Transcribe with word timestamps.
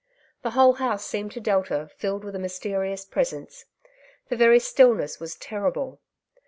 The 0.41 0.49
whole 0.57 0.73
house 0.81 1.05
seemed 1.05 1.31
to 1.33 1.39
Delta 1.39 1.91
filled 1.95 2.23
with 2.23 2.33
a 2.35 2.39
mysterious 2.39 3.05
presence. 3.05 3.65
The 4.29 4.35
very 4.35 4.59
stillness 4.59 5.19
was 5.19 5.35
terrible. 5.35 6.01